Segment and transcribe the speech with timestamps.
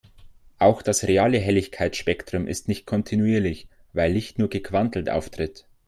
[0.57, 5.67] Auch das reale Helligkeitsspektrum ist nicht kontinuierlich, weil Licht nur gequantelt auftritt.